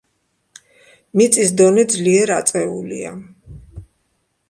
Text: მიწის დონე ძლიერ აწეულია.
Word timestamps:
მიწის 1.21 1.53
დონე 1.61 1.85
ძლიერ 1.99 2.35
აწეულია. 2.39 3.17